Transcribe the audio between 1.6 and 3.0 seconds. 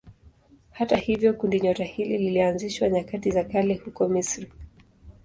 hili lilianzishwa